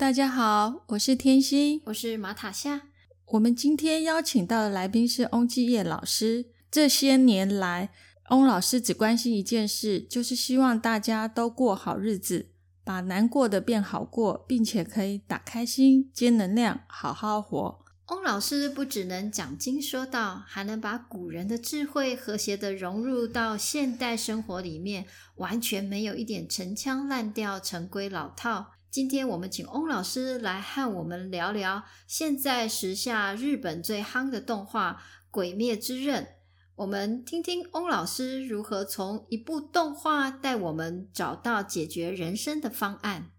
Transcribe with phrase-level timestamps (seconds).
[0.00, 2.84] 大家好，我是天心，我是马塔夏。
[3.32, 6.46] 我们今天邀请到的来宾是翁继业老师。
[6.70, 7.90] 这些年来，
[8.30, 12.48] 翁老师只关心一件事，就是希望大家都过好日子，
[12.82, 17.84] 把难过的变好过，并且可以打开心、接能量，好好活。
[18.08, 25.04] 翁老师不只能讲经说道，还能把古人的智慧和谐的融入到现代生活里面，
[25.36, 28.70] 完全没有一点陈腔滥调、陈规老套。
[28.90, 34.94] 今天我们请翁老师来和我们聊聊现在时下日本最夯的动画
[35.30, 36.24] 《鬼灭之刃》，
[36.74, 43.30] 我们听听翁老师如何从一部动画带我们找到解决人生的方案。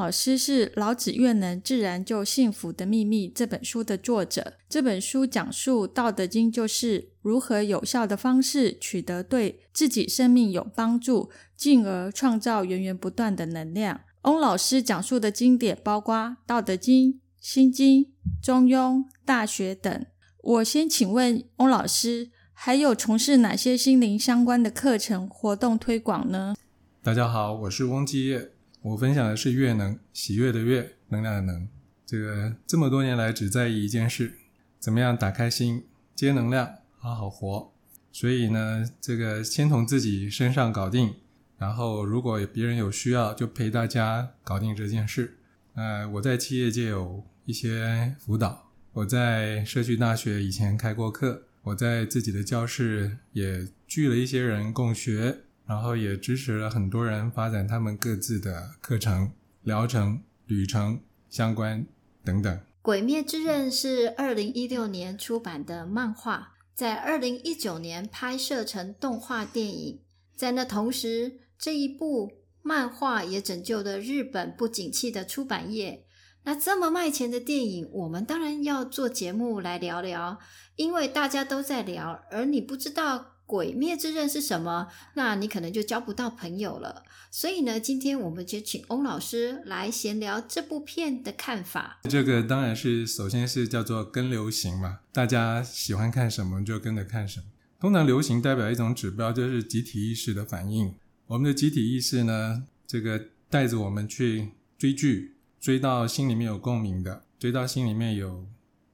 [0.00, 4.54] 老师是《老子越能自然就幸福的秘密》这本书的作者。
[4.66, 14.00] 这本书讲述《道德经》，就是如何有效的方式取得对自己生命有帮助，进而创造源源不断的能量。
[14.22, 16.14] 翁老师讲述的经典包括
[16.46, 18.04] 《道德经》《心经》
[18.42, 20.06] 《中庸》《大学》等。
[20.42, 26.54] 我先请问翁老师，还有从事哪些心灵相关的课程活动推广呢？
[27.02, 28.52] 大家好，我是翁继业。
[28.82, 31.68] 我分享的是悦能，喜悦的悦，能量的能。
[32.06, 34.32] 这个这么多年来只在意一件事，
[34.78, 37.72] 怎么样打开心，接能量，好好活。
[38.10, 41.14] 所以呢，这个先从自己身上搞定，
[41.58, 45.36] 然后如果别人有需要，就陪大家搞定这件事。
[45.74, 55.40] 呃，我在企业界有一些辅导，我在社区大学以前开过课，我在自己的教室也聚了一些人共学。
[55.70, 59.30] 然后也支持了很多人发展他们各自的课程、
[59.62, 61.86] 疗程、旅程相关
[62.24, 62.52] 等等。
[62.82, 70.00] 《鬼灭之刃》是二零一六年出版的漫画，在二零一九年拍摄成动画电影。
[70.34, 72.32] 在那同时，这一部
[72.62, 76.04] 漫画也拯救了日本不景气的出版业。
[76.42, 80.40] 那这么卖钱的电影，我们当然要做节目来聊聊，
[80.74, 83.36] 因为大家都在聊，而你不知道。
[83.50, 84.86] 鬼灭之刃是什么？
[85.14, 87.02] 那你可能就交不到朋友了。
[87.32, 91.98] 所以呢，今天我们就请翁老师来闲聊这部片的看法。
[92.04, 97.46] 这个当然是首先是叫做跟流行嘛，大家喜欢看什么就跟着看什么。
[97.80, 100.94] 通常流行代表一种指标，就是集体意识的反应。
[101.26, 108.46] 我们的集体意识呢，这个带着我们去追剧，追到心里面有共鸣的，追到心里面有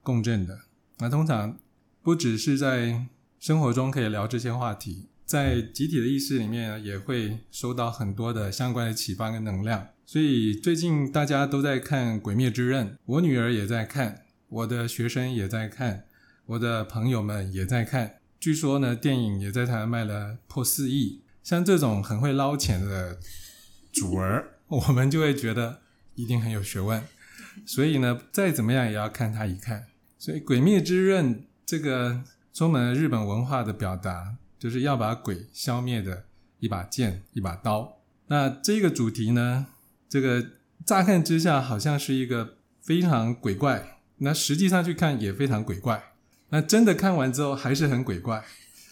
[0.03, 0.61] 共振的。
[0.99, 1.59] 那通常
[2.03, 3.07] 不只是在
[3.39, 9.89] 生活中可以聊这些话题，在集体的意识里面也会收到很多的相关的启发跟能量。
[10.05, 16.07] 所以最近大家都在看《鬼灭之刃》，我女儿也在看，我的学生也在看，
[16.47, 18.17] 我的朋友们也在看。
[18.41, 21.23] 据说呢，电影也在台湾卖了破四亿。
[21.43, 23.19] 像这种很会捞钱的
[23.93, 25.81] 主儿， 我们就会觉得
[26.15, 27.03] 一定很有学问。
[27.65, 29.87] 所以呢，再怎么样也要看他一看。
[30.19, 32.25] 所以《鬼灭之刃》这个。
[32.57, 36.25] 充满了日本文化的表达，就是要把鬼消灭的
[36.59, 37.99] 一把剑、一把刀。
[38.29, 39.67] 那这个主题呢，
[40.09, 40.53] 这个
[40.83, 46.03] 乍看之下好像是一个非常鬼怪，那实际上去看也非常鬼怪。
[46.49, 48.43] 那真的看完之后还是很鬼怪。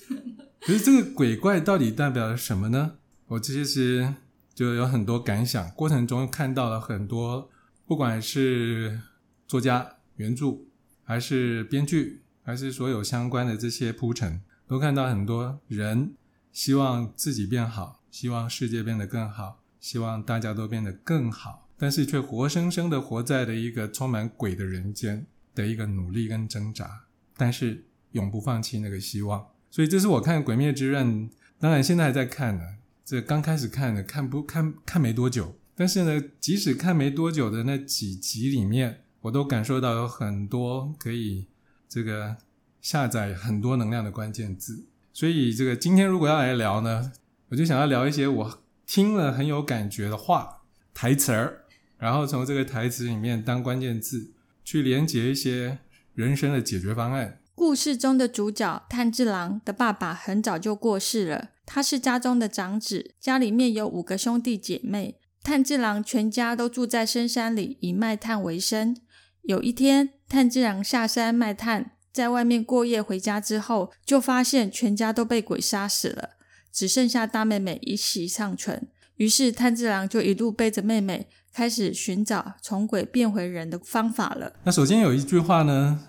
[0.60, 2.96] 可是这个鬼怪到底代表了什么呢？
[3.28, 4.12] 我其实
[4.54, 7.48] 就有很多感想，过程中看到了很多，
[7.86, 9.00] 不管是
[9.48, 10.58] 作家、原著
[11.02, 12.20] 还是编剧。
[12.44, 16.12] 还是所有相关的这些铺陈，都看到很多人
[16.52, 27.04] 希望自己变好，希望世界变得更好，希望大家都变得更好，但是却活生生的活在了一个充满鬼的人间的一个努力跟挣扎，
[27.36, 29.46] 但是永不放弃那个希望。
[29.70, 32.62] 所以这是我看《鬼灭之刃》，当然现在还在看呢，
[33.04, 41.46] 这刚开始看的，看不看看没多久，但是呢，即使看没多久的那几集里面，我都感受到有很多可以。
[41.94, 42.36] 这个
[42.82, 47.12] 下载很多能量的关键字，所以这个今天如果要来聊呢，
[47.50, 50.62] 我就想要聊一些我听了很有感觉的话
[50.92, 51.62] 台词儿，
[51.96, 54.32] 然后从这个台词里面当关键字
[54.64, 55.78] 去连接一些
[56.14, 57.38] 人生的解决方案。
[57.54, 65.20] 故事中的主角炭治郎的爸爸很早就过世了，他是家中的长子，家里面有五个兄弟姐妹。
[65.44, 68.96] 炭治郎全家都住在深山里，以卖炭为生。
[69.42, 76.30] 有一天，炭治郎下山卖炭，在外面过夜，回家之后就发现全家都被鬼杀死了，
[76.72, 78.88] 只剩下大妹妹一息尚存。
[79.18, 84.54] 于是炭治郎就一路背着妹妹，开始寻找从鬼变回人的方法了。
[84.64, 86.00] 那首先有一句话呢，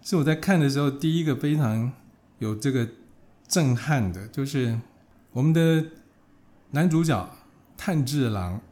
[0.00, 1.92] 是我在看的时候第一个非常
[2.38, 2.88] 有这个
[3.46, 4.80] 震撼的，就是
[5.32, 5.84] 我们的
[6.70, 7.28] 男主角
[7.76, 8.62] 炭治郎。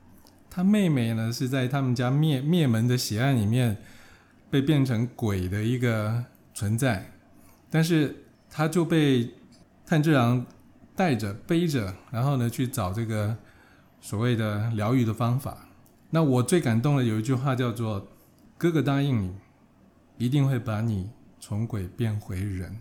[0.48, 3.76] 他妹妹呢，是在他们家灭灭门的血案里面
[4.50, 7.12] 被变成鬼的一个存在，
[7.70, 9.30] 但是他就被
[9.84, 10.44] 炭治郎
[10.94, 13.36] 带着背着，然后呢去找这个
[14.00, 15.68] 所谓的疗愈的方法。
[16.10, 18.08] 那我最感动的有一句话叫做
[18.56, 19.32] ：“哥哥答应你，
[20.18, 21.10] 一定会把你
[21.40, 22.76] 从鬼变回人。”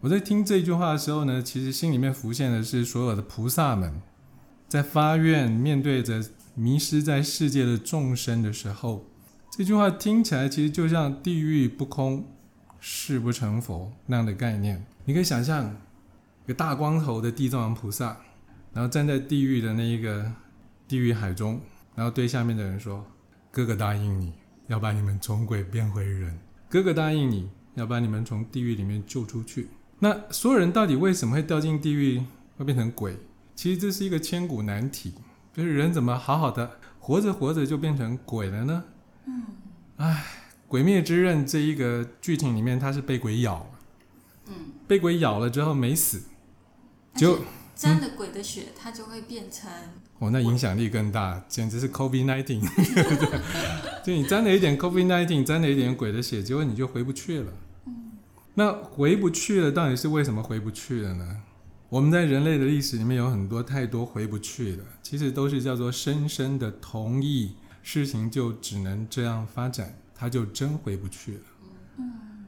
[0.00, 4.00] 我在听这句话的时候呢，其实心里面浮现的是所有的菩萨们
[4.68, 6.22] 在发愿面对着。
[6.58, 9.04] 迷失在世界的众生的时候，
[9.56, 12.26] 这句话听起来其实就像“地狱不空，
[12.78, 14.84] 誓不成佛”那样的概念。
[15.06, 15.74] 你可以想象
[16.44, 18.18] 一个大光头的地藏王菩萨，
[18.74, 20.30] 然后站在地狱的那一个
[20.86, 21.58] 地狱海中，
[21.94, 23.02] 然后对下面的人说
[23.50, 24.34] ：“哥哥答应你
[24.66, 26.38] 要把你们从鬼变回人，
[26.68, 29.70] 哥哥答应你要把你们从地狱里面救出去。”
[30.00, 32.22] 那所有人到底为什么会掉进地狱，
[32.58, 33.16] 会变成鬼？
[33.54, 35.14] 其实这是一个千古难题。
[35.54, 38.84] 就是人怎么好好的活着活着就变成鬼了呢？
[39.26, 39.42] 嗯，
[39.96, 40.24] 哎，
[40.68, 43.70] 《鬼灭之刃》这一个剧情里面，他是被鬼咬了，
[44.48, 44.54] 嗯，
[44.86, 46.22] 被鬼咬了之后没死，
[47.14, 47.40] 就
[47.74, 49.70] 沾了鬼的血，他就会变成
[50.18, 52.62] 哦，那影响力更大，简直是 COVID nineteen，
[54.04, 57.52] 就你沾了一点 COVID nineteen，沾了一点鬼的血，结果你就回不去了。
[57.86, 58.12] 嗯，
[58.54, 61.42] 那回不去了，到底是为什么回不去了呢？
[61.88, 67.54] 我们在人类的历史里面有很多太多回不去的，其实都是叫做深深的同意，
[67.88, 71.40] 事情就只能这样发展，他就真回不去了。
[71.98, 72.44] 嗯，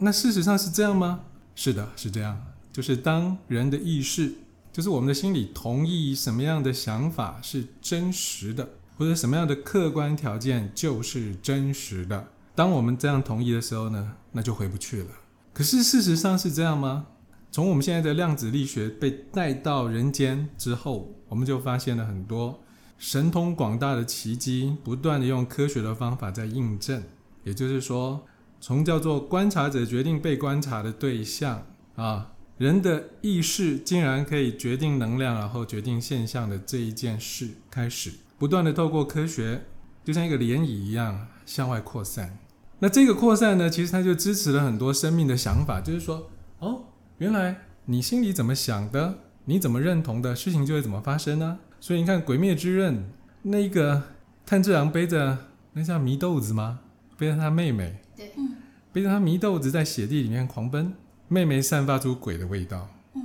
[0.00, 1.20] 那事实上是这样吗？
[1.54, 2.38] 是的，是这样。
[2.70, 4.34] 就是当人的意识，
[4.70, 8.68] 就是我们的心里同意什么样的想法是真实的，
[8.98, 15.08] 或者什么样的客观条件就是真实的，当我们这样同意的时候呢，那就回不去了。
[15.54, 17.06] 可是事实上是这样吗？
[17.50, 22.62] 从我们现在的量子力学被带到人间之后，我们就发现了很多
[22.98, 27.02] 神通广大的奇迹，不断的用科学的方法在印证。
[27.44, 28.26] 也就是说，
[28.60, 39.64] 从叫做观察者决定被观察的对象啊，人的意识竟然可以决定能量，然后决定现象的这一件事开始，不断的透过科学，
[40.04, 42.38] 就像一个涟漪一样向外扩散。
[42.78, 46.84] 那这个扩散呢，其实它就支持了很多生命的想法，就是说，哦。
[47.18, 51.60] 原来你心里怎么想的，你怎么认同的事情就会怎么发生呢？
[51.86, 52.94] 所以你看《鬼灭之刃》
[53.42, 54.02] 那个
[54.44, 55.38] 炭治郎背着
[55.72, 56.80] 那叫祢豆子吗？
[57.16, 58.32] 背着他妹妹，对，
[58.92, 60.92] 背着他祢豆子在雪地里面狂奔，
[61.28, 63.22] 妹妹散发出鬼的味道，嗯，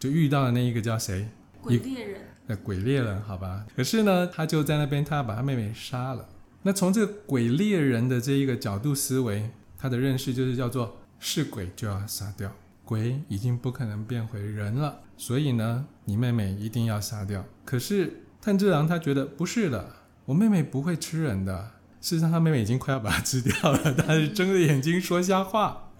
[0.00, 1.28] 就遇到了那一个叫谁？
[1.60, 2.20] 鬼猎人。
[2.48, 3.64] 呃，鬼猎人，好吧。
[3.76, 6.28] 可是呢，他就在那边，他要把他妹妹杀了。
[6.62, 12.50] 那从这个鬼猎人的这一个角度思维，他的认识就是叫做是鬼就要杀掉。
[12.84, 17.44] 鬼已经不可能变回人了，所以呢，你妹妹一定要杀掉。
[17.64, 21.70] 可是炭治郎他觉得不是的，我妹妹不会吃人的。
[22.00, 25.90] 事实上，他妹妹已经快要把他吃掉了，他是睁着眼睛说瞎话。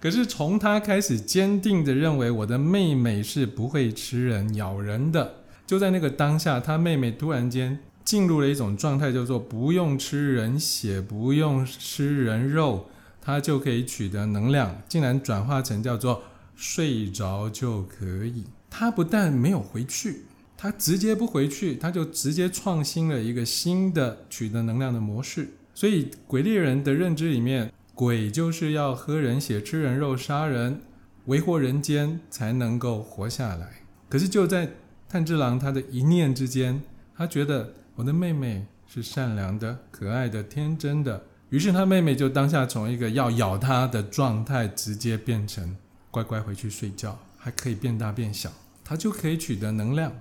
[0.00, 12.88] 可是从他开始坚定的认为我的妹妹是不会吃人、咬人的，就在那个当下，他妹妹突然间进入了一种状态，叫做不用吃人血，不用吃人肉。
[13.20, 16.22] 他就可以取得能量，竟然转化成叫做
[16.54, 18.44] 睡着就可以。
[18.70, 20.24] 他不但没有回去，
[20.56, 25.48] 他直接不回去，他就直接创新了一个新的取得能量的模式。
[25.74, 30.80] 所以鬼猎人的认知里面，鬼就是要喝人血、吃人肉、杀人，
[31.26, 33.82] 为祸人间才能够活下来。
[34.08, 34.70] 可是就在
[35.08, 36.82] 炭治郎他的一念之间，
[37.16, 41.24] 他觉得我的妹妹是善良的、可爱的、天真的。
[41.50, 45.76] 于是他妹妹就当下从一个要咬他的状态，直接变成
[46.14, 48.48] 乖乖回去睡觉，还可以变大变小，
[48.84, 50.12] 他就可以取得能量。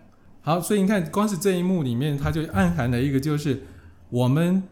[0.42, 3.62] 好，所以你看，光是这一幕里面，它就暗含了一个，就是
[4.10, 4.64] 我们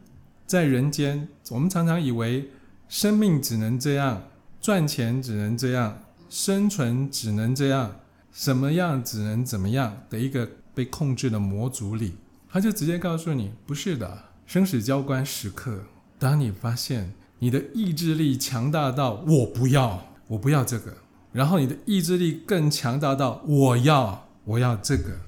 [0.47, 2.49] 在人间，我们常常以为
[2.89, 4.23] 生命只能这样，
[4.59, 7.99] 赚钱只能这样，生存只能这样，
[8.31, 12.15] 什么样只能怎么样的一个被控制的模组里，
[12.49, 15.83] 他就直接告诉你，不是的，生死交关时刻。
[16.17, 20.97] 当你发现你的意志力强大到我不要，我不要这个，
[21.31, 25.19] 然后你的意志力更强大到我要我要这个，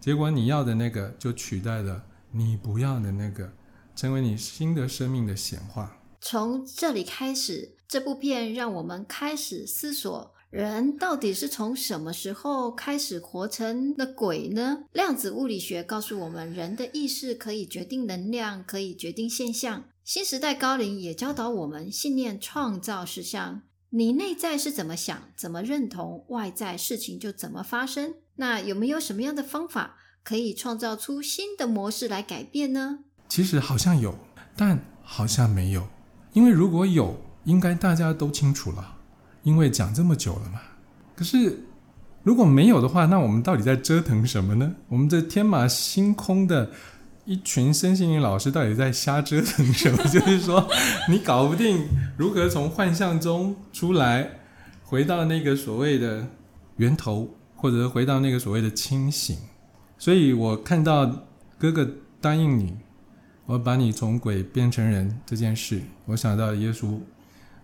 [0.00, 3.52] 结果你要的那个就取代了你不要的那个，
[3.94, 5.98] 成为你新的生命的显化。
[6.20, 10.32] 从这里开始，这部片让我们开始思索。
[10.50, 14.84] 人到底是从什么时候开始活成了鬼呢？
[14.92, 19.84] 量子物理学告诉我们，人的意识可以决定能量，可以决定现象。
[20.04, 23.62] 新时代高龄也教导我们，信念创造实相。
[23.94, 28.14] 你内在是怎么想、怎么认同，外在事情就怎么发生。
[28.36, 33.00] 那有没有什么样的方法可以创造出新的模式来改变呢？
[33.28, 34.18] 其实好像有，
[34.56, 35.86] 但好像没有。
[36.32, 38.96] 因为如果有，应该大家都清楚了。
[39.42, 40.62] 因为讲这么久了嘛，
[41.14, 41.58] 可是
[42.22, 44.74] 如果没有的话，那我们到底在折腾什么呢？
[44.88, 46.70] 我们这天马行空的
[47.26, 50.02] 一群身心灵老师到底在瞎折腾什么？
[50.08, 50.66] 就是说，
[51.10, 54.30] 你搞不定如何从幻象中出来，
[54.84, 56.26] 回到那个所谓的
[56.76, 59.36] 源头，或者回到那个所谓的清醒。
[59.98, 61.24] 所以我看到
[61.58, 61.88] 哥哥
[62.20, 62.76] 答应你，
[63.46, 66.98] 我把你从鬼变成人这件事，我想到了耶稣，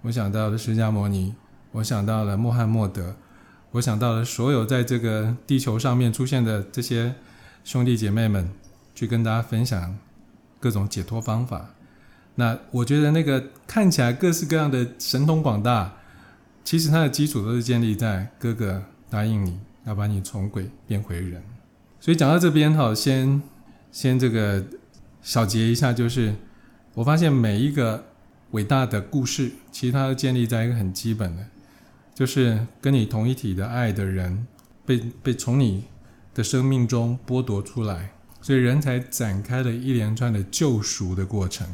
[0.03, 1.35] 我想到了释迦牟尼。
[1.73, 3.15] 我想到了穆罕默德，
[3.73, 7.15] 我想到了所有在这个地球上面出现的这些
[7.63, 8.51] 兄弟姐妹们，
[8.95, 9.99] 去跟大家分享
[10.59, 11.75] 各种解脱方法。
[12.39, 15.97] 那我觉得那个看起来各式各样的神通广大，
[16.63, 18.81] 其实它的基础都是建立在哥哥
[19.11, 21.43] 答应你要把你从鬼变回人。
[21.99, 23.43] 所以讲到这边哈，先
[23.91, 24.65] 先这个
[25.21, 26.33] 小结一下，就是
[26.95, 28.05] 我发现每一个
[28.53, 31.45] 伟大的故事，其实它都建立在一个很基本的。
[32.15, 34.47] 就是跟你同一体的爱的人，
[34.87, 35.87] 被被从你
[36.33, 41.67] 的生命中剥夺出来，所以人才展开了一连串的救赎的过程。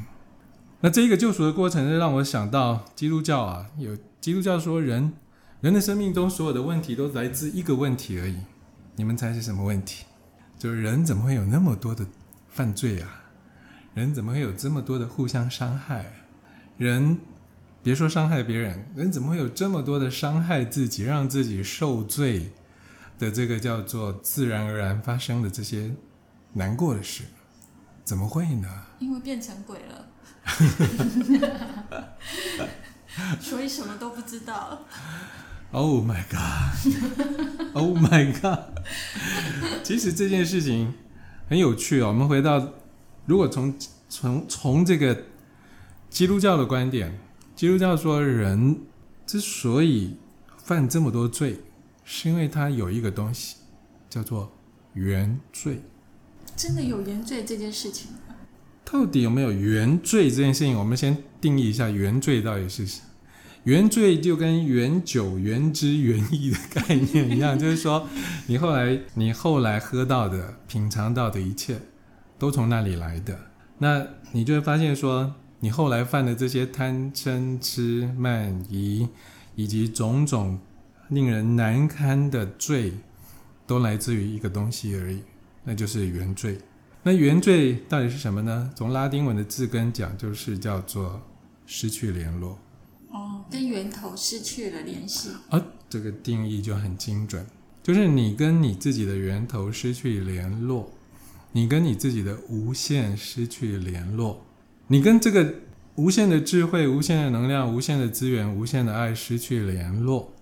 [0.85, 5.15] 那这一个救赎的过程，就让我想到基督教啊，有基督教说人
[5.63, 8.37] 人的生命中所有的问题都来自一个问题而已。
[8.97, 10.05] 你们猜是什么问题？
[10.59, 12.07] 就是人怎么会有那么多的
[12.51, 13.23] 犯罪啊？
[13.95, 16.05] 人怎么会有这么多的互相伤害？
[16.77, 17.19] 人。
[17.83, 22.51] 别说伤害别人，人怎么会有这么多的伤害自己、让自己受罪
[23.19, 25.93] 的这个叫做自然而然发生的这些
[26.55, 27.25] 难过的事？
[28.03, 28.69] 怎么会呢？
[28.99, 30.09] 因为变成鬼了，
[33.41, 34.87] 所以什么都不知道。
[35.71, 36.73] Oh my god!
[37.73, 38.59] Oh my god!
[39.83, 40.95] 其实这件事情
[41.49, 42.09] 很有趣哦。
[42.09, 42.75] 我们回到，
[43.27, 43.75] 如果从
[44.09, 45.25] 从从这个
[46.09, 47.19] 基督教的观点。
[47.57, 48.81] 基督教说，人
[49.25, 50.17] 之所以
[50.59, 51.61] 犯这么多罪，
[52.05, 53.59] 是因为他有一个东西
[54.11, 54.53] 叫做
[54.95, 55.81] 原罪。
[56.57, 58.34] 真的有原罪这件事情吗？
[58.85, 60.79] 到底有没有原罪这件事情？
[60.79, 63.07] 我们先定义一下原罪到底是什么。
[63.65, 68.09] 原罪就跟原酒、原汁、原意的概念一样，就是说，
[68.47, 71.79] 你后来你后来喝到的、品尝到的一切，
[72.39, 73.39] 都从那里来的。
[73.79, 75.35] 那你就会发现说。
[75.61, 79.09] 你后来犯的这些贪嗔痴慢疑，
[79.55, 80.59] 以及种种
[81.09, 82.93] 令人难堪的罪，
[83.67, 85.23] 都来自于一个东西而已，
[85.65, 86.59] 那就是原罪。
[87.07, 88.71] 那原罪到底是什么呢？
[88.75, 91.21] 从拉丁文的字根讲，就是叫做
[91.67, 92.59] 失去联络。
[93.11, 95.29] 哦，跟源头失去了联系。
[95.51, 97.47] 啊，这个定义就很精准，
[97.83, 100.91] 就是你跟你自己的源头失去联络，
[101.53, 104.43] 你跟你自己的无限失去联络。
[104.87, 105.55] 你跟这个
[105.97, 110.33] 无限的智慧、无限的能量、无限的资源、无限的爱失去联络，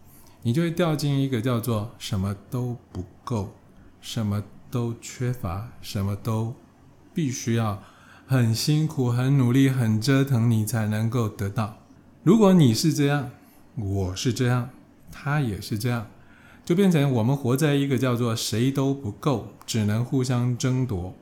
[0.42, 3.52] 你就会掉进一个叫做什么都不够、
[4.00, 6.54] 什么都缺乏、什么都
[7.12, 7.82] 必须要
[8.26, 11.78] 很辛苦、很努力、很折腾你才能够得到。
[12.24, 13.30] 如果你是这样，
[13.76, 14.70] 我是这样，
[15.12, 16.06] 他也是这样，
[16.64, 21.14] 就变成我们活在一个叫做谁都不够，只能互相争夺，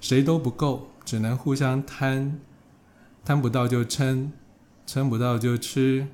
[0.00, 0.88] 谁都不够。
[1.04, 2.38] 只能互相贪，
[3.24, 4.32] 贪不到就撑，
[4.86, 6.06] 撑不到就吃，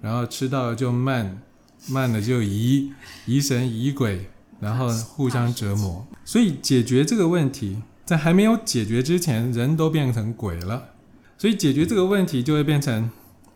[0.00, 1.42] 然后吃到了就慢，
[1.88, 2.92] 慢了就疑，
[3.26, 4.30] 疑神疑鬼，
[4.60, 6.06] 然后互相折磨。
[6.24, 10.90] 所以解决这个问题，在还没有解决之前，人都变成鬼了。
[11.38, 13.10] 所以解决这个问题，就会变成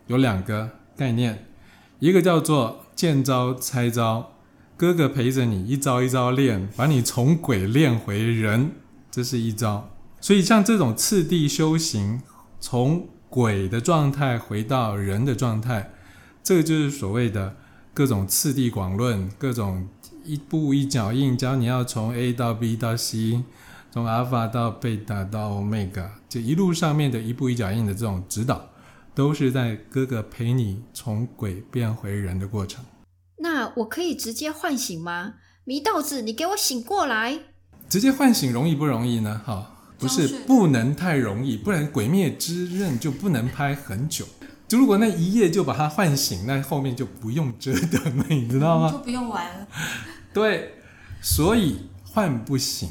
[0.07, 1.45] 有两个概念，
[1.99, 4.33] 一个叫做见招拆招，
[4.77, 8.71] 哥哥陪着你一招一招练，把你从鬼练回人，
[9.09, 9.89] 这是一招。
[10.19, 12.21] 所以，像这种次第修行，
[12.59, 15.91] 从鬼的状态回到人的状态，
[16.43, 17.55] 这个就是所谓的
[17.93, 19.87] 各种次第广论，各种
[20.23, 23.43] 一步一脚印，教你要从 A 到 B 到 C，
[23.91, 28.69] 从阿尔法到贝塔到 Omega，，这一路上面的一步一脚印的这种指导，
[29.13, 32.83] 都是在哥哥陪你从鬼变回人的过程。
[33.37, 35.33] 那我可以直接唤醒吗？
[35.65, 37.39] 祢豆子，你给我醒过来！
[37.89, 39.41] 直接唤醒容易不容易呢？
[39.45, 44.25] 哈，不是不能太容易，不然《鬼灭之刃》就不能拍很久。
[44.71, 48.89] 就如果那一夜就把他唤醒，那后面就不用折腾了，你知道吗？
[48.89, 49.67] 就不用玩了。
[50.33, 50.75] 对，
[51.21, 52.87] 所以唤不醒，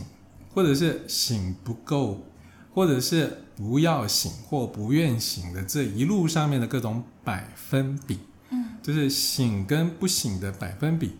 [0.52, 2.26] 或者是醒不够，
[2.74, 8.18] 或者是不要醒或不愿醒的这一路上面的各种百分比。
[8.50, 11.12] 嗯就是醒跟不醒的百分比，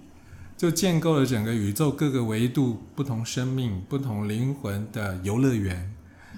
[0.59, 5.91] 就建构了整个宇宙各个维度、不同生命、不同灵魂的游乐园。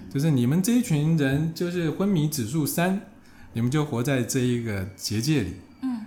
[0.09, 3.01] 就是你们这一群人，就是昏迷指数三，
[3.53, 5.55] 你们就活在这一个结界里。
[5.83, 6.07] 嗯，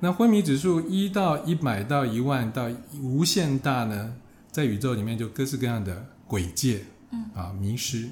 [0.00, 2.68] 那昏迷指数一到一百到一万到
[3.00, 4.14] 无限大呢，
[4.50, 6.84] 在宇宙里面就各式各样的鬼界。
[7.10, 8.08] 嗯，啊，迷失。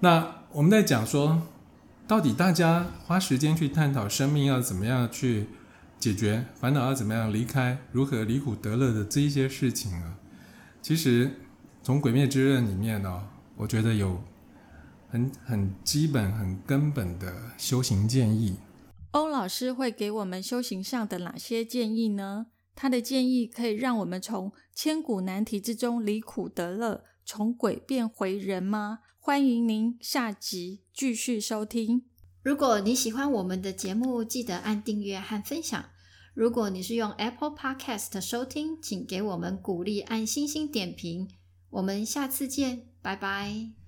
[0.00, 1.42] 那我们在讲说，
[2.06, 5.46] 到底大家花时间去探讨生命要怎么样去。
[6.00, 7.76] 解决烦恼要怎么样离开？
[7.90, 10.14] 如何离苦得乐的这一些事情啊，
[10.80, 11.28] 其实
[11.82, 13.20] 从《鬼灭之刃》里面呢，
[13.56, 14.22] 我觉得有
[15.08, 18.56] 很很基本、很根本的修行建议。
[19.12, 22.46] 欧老师会给我们修行上的哪些建议呢？
[22.74, 29.00] 他的建议可以让我们从千古难题之中离苦得乐，从鬼变回人吗？
[29.18, 32.04] 欢迎您下集继续收听。
[32.42, 35.84] 如果你喜欢我们的节目，记得按订阅和分享。
[36.34, 41.28] 如果你是用 Apple Podcast 收听，请给我们鼓励，按星星点评。
[41.70, 43.78] 我们下次见，拜拜。